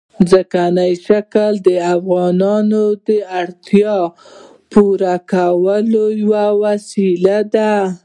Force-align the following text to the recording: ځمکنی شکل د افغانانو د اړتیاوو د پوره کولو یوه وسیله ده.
ځمکنی 0.29 0.91
شکل 1.05 1.53
د 1.67 1.69
افغانانو 1.95 2.83
د 3.07 3.09
اړتیاوو 3.39 4.11
د 4.13 4.15
پوره 4.71 5.15
کولو 5.31 6.05
یوه 6.21 6.45
وسیله 6.63 7.37
ده. 7.53 7.73